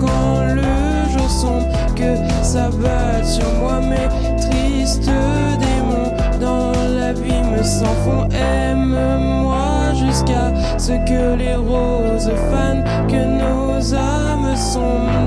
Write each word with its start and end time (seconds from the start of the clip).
Quand 0.00 0.54
le 0.54 1.10
jour 1.12 1.30
sombre, 1.30 1.66
que 1.94 2.16
s'abattent 2.42 3.24
sur 3.24 3.50
moi 3.60 3.80
mes 3.80 4.08
tristes 4.38 5.10
démons. 5.60 6.12
Dans 6.40 6.72
l'abîme 6.96 7.62
sans 7.62 7.94
fond, 8.04 8.28
aime-moi 8.30 9.94
jusqu'à 9.94 10.52
ce 10.78 10.92
que 10.92 11.36
les 11.36 11.54
roses 11.54 12.32
fanent, 12.50 12.84
que 13.08 13.22
nos 13.42 13.94
âmes 13.94 14.56
sont 14.56 15.19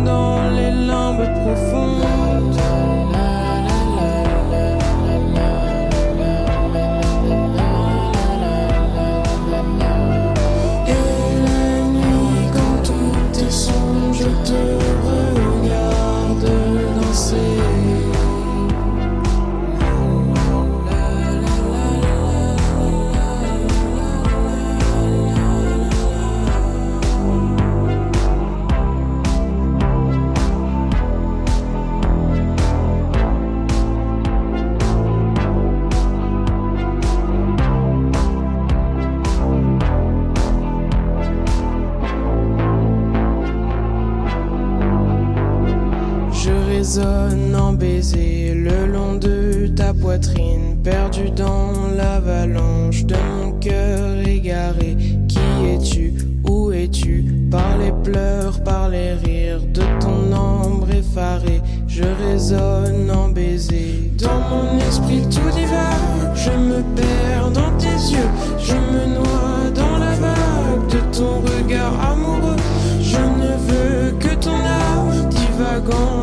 résonne 46.83 47.55
en 47.55 47.71
baiser 47.71 48.53
le 48.53 48.85
long 48.87 49.15
de 49.15 49.67
ta 49.67 49.93
poitrine, 49.93 50.75
perdu 50.83 51.29
dans 51.31 51.71
l'avalanche 51.95 53.05
de 53.05 53.15
mon 53.15 53.53
cœur 53.53 54.19
égaré. 54.27 54.97
Qui 55.29 55.39
es-tu? 55.73 56.13
Où 56.43 56.73
es-tu? 56.73 57.23
Par 57.49 57.77
les 57.77 57.93
pleurs, 58.03 58.61
par 58.65 58.89
les 58.89 59.13
rires 59.13 59.61
de 59.61 59.83
ton 60.01 60.35
ombre 60.35 60.89
effarée, 60.91 61.61
je 61.87 62.03
résonne 62.03 62.92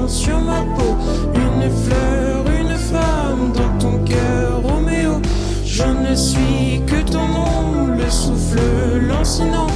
sur 0.07 0.41
ma 0.41 0.61
peau, 0.77 0.97
une 1.35 1.71
fleur, 1.71 2.45
une 2.61 2.77
femme 2.77 3.53
dans 3.53 3.79
ton 3.79 3.99
cœur, 4.05 4.63
Roméo. 4.63 5.21
Je 5.65 5.85
ne 5.85 6.15
suis 6.15 6.81
que 6.87 7.03
ton 7.11 7.27
nom, 7.27 7.97
le 7.99 8.09
souffle 8.09 9.07
lancinant 9.09 9.67